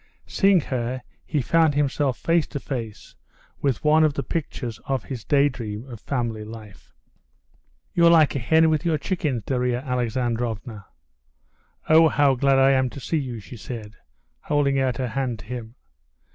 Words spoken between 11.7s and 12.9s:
"Ah, how glad I am